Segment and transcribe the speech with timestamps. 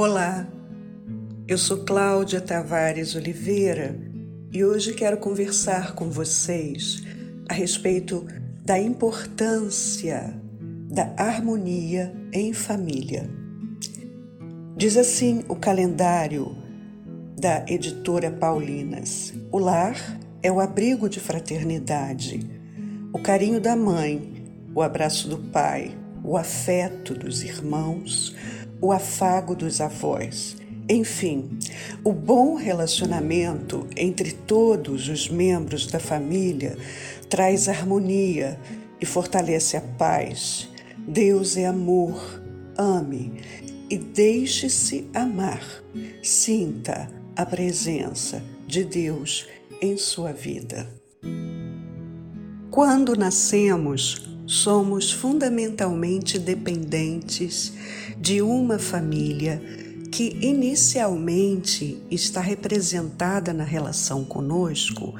[0.00, 0.46] Olá,
[1.48, 3.98] eu sou Cláudia Tavares Oliveira
[4.52, 7.02] e hoje quero conversar com vocês
[7.48, 8.24] a respeito
[8.64, 10.40] da importância
[10.88, 13.28] da harmonia em família.
[14.76, 16.56] Diz assim o calendário
[17.36, 19.96] da editora Paulinas: O lar
[20.40, 22.48] é o abrigo de fraternidade,
[23.12, 28.36] o carinho da mãe, o abraço do pai, o afeto dos irmãos,
[28.80, 30.56] o afago dos avós.
[30.88, 31.58] Enfim,
[32.02, 36.78] o bom relacionamento entre todos os membros da família
[37.28, 38.58] traz harmonia
[39.00, 40.68] e fortalece a paz.
[41.06, 42.42] Deus é amor,
[42.76, 43.34] ame
[43.90, 45.62] e deixe-se amar.
[46.22, 49.46] Sinta a presença de Deus
[49.80, 50.88] em sua vida.
[52.70, 57.74] Quando nascemos, somos fundamentalmente dependentes
[58.16, 59.60] de uma família
[60.10, 65.14] que inicialmente está representada na relação conosco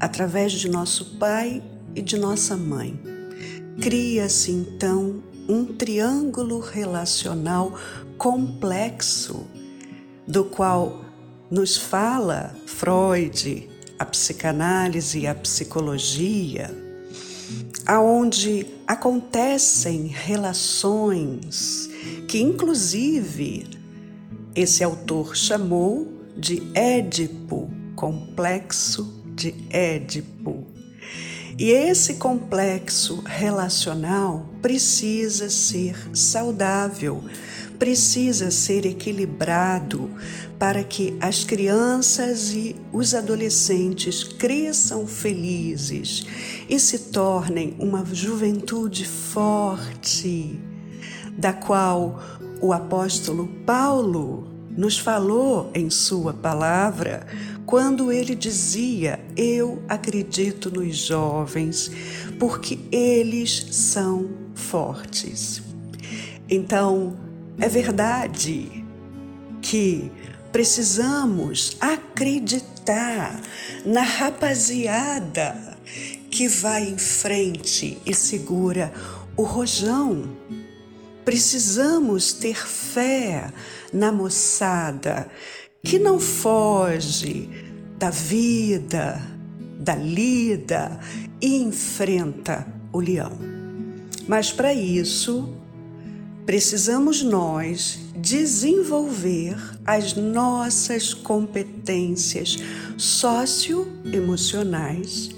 [0.00, 1.62] através de nosso pai
[1.94, 3.00] e de nossa mãe.
[3.80, 7.78] Cria-se então um triângulo relacional
[8.18, 9.46] complexo,
[10.26, 11.04] do qual
[11.48, 16.91] nos fala Freud, a psicanálise e a psicologia
[17.86, 21.90] aonde acontecem relações
[22.28, 23.66] que inclusive
[24.54, 30.66] esse autor chamou de Édipo, complexo de Édipo.
[31.58, 37.22] E esse complexo relacional precisa ser saudável,
[37.82, 40.08] precisa ser equilibrado
[40.56, 46.24] para que as crianças e os adolescentes cresçam felizes
[46.68, 50.60] e se tornem uma juventude forte,
[51.36, 52.22] da qual
[52.60, 57.26] o apóstolo Paulo nos falou em sua palavra
[57.66, 61.90] quando ele dizia: Eu acredito nos jovens,
[62.38, 65.60] porque eles são fortes.
[66.48, 68.84] Então, é verdade
[69.60, 70.10] que
[70.50, 73.40] precisamos acreditar
[73.84, 75.78] na rapaziada
[76.30, 78.92] que vai em frente e segura
[79.36, 80.36] o rojão.
[81.24, 83.52] Precisamos ter fé
[83.92, 85.28] na moçada
[85.82, 87.48] que não foge
[87.98, 89.20] da vida,
[89.78, 90.98] da lida
[91.40, 93.32] e enfrenta o leão.
[94.26, 95.61] Mas para isso,
[96.44, 102.56] precisamos nós desenvolver as nossas competências
[102.96, 105.30] socioemocionais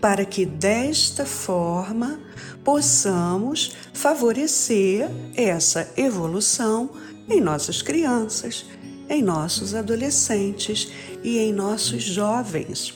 [0.00, 2.18] para que desta forma
[2.64, 6.88] possamos favorecer essa evolução
[7.28, 8.64] em nossas crianças,
[9.08, 10.90] em nossos adolescentes
[11.22, 12.92] e em nossos jovens.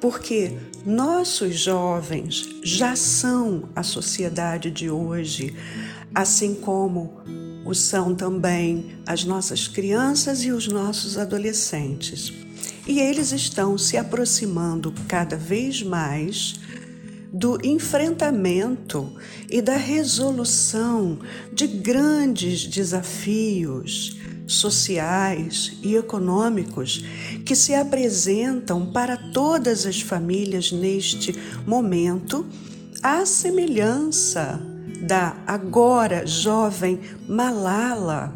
[0.00, 5.56] Porque nossos jovens já são a sociedade de hoje,
[6.14, 7.20] assim como
[7.64, 12.32] o são também as nossas crianças e os nossos adolescentes.
[12.86, 16.60] E eles estão se aproximando cada vez mais
[17.32, 19.12] do enfrentamento
[19.50, 21.18] e da resolução
[21.52, 27.02] de grandes desafios sociais e econômicos
[27.44, 31.34] que se apresentam para todas as famílias neste
[31.66, 32.46] momento,
[33.02, 34.73] à semelhança
[35.06, 36.98] da agora jovem
[37.28, 38.32] Malala,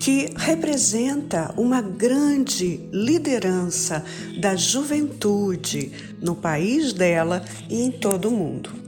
[0.00, 4.02] que representa uma grande liderança
[4.40, 5.92] da juventude
[6.22, 8.79] no país dela e em todo o mundo.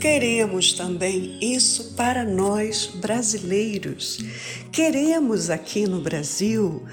[0.00, 4.18] Queremos também isso para nós brasileiros.
[4.70, 6.84] Queremos aqui no Brasil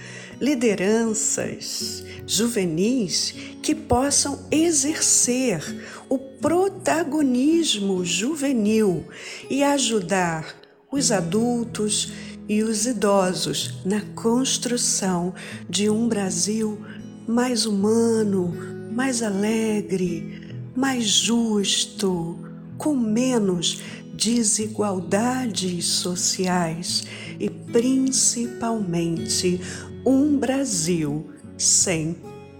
[0.42, 5.62] lideranças juvenis que possam exercer
[6.09, 9.06] o protagonismo juvenil
[9.50, 10.56] e ajudar
[10.92, 12.12] os adultos
[12.50, 15.33] e os idosos na construção
[15.69, 16.83] de um Brasil
[17.27, 18.53] mais humano,
[18.92, 22.43] mais alegre, mais justo,
[22.77, 23.81] com menos
[24.13, 27.05] desigualdades sociais
[27.39, 29.59] e principalmente
[30.05, 32.15] um Brasil sem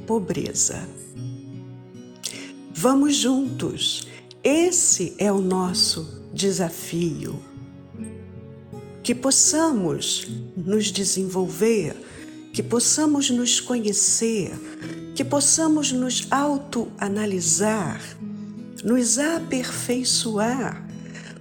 [0.08, 0.88] pobreza.
[2.74, 4.08] Vamos juntos,
[4.44, 7.40] esse é o nosso desafio.
[9.02, 11.96] Que possamos nos desenvolver,
[12.52, 14.52] que possamos nos conhecer,
[15.16, 18.02] que possamos nos autoanalisar,
[18.84, 20.86] nos aperfeiçoar,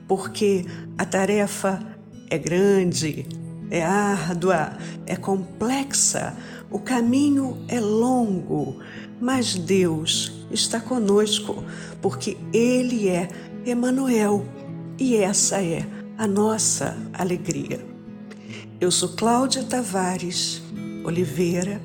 [0.06, 0.64] porque
[0.96, 1.84] a tarefa
[2.30, 3.26] é grande,
[3.70, 6.36] é árdua, é complexa,
[6.70, 8.78] o caminho é longo,
[9.20, 11.64] mas Deus está conosco,
[12.00, 13.28] porque Ele é
[13.66, 14.46] Emanuel
[14.98, 15.86] e essa é
[16.16, 17.84] a nossa alegria.
[18.80, 20.62] Eu sou Cláudia Tavares
[21.04, 21.80] Oliveira,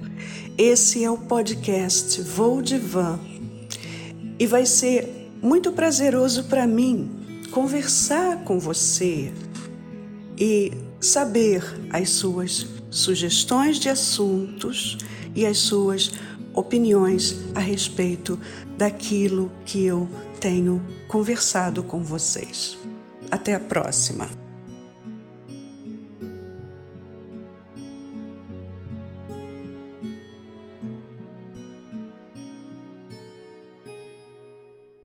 [0.57, 3.19] esse é o podcast Voo de Van
[4.39, 9.31] e vai ser muito prazeroso para mim conversar com você
[10.37, 14.97] e saber as suas sugestões de assuntos
[15.35, 16.11] e as suas
[16.53, 18.39] opiniões a respeito
[18.77, 22.77] daquilo que eu tenho conversado com vocês.
[23.29, 24.46] Até a próxima!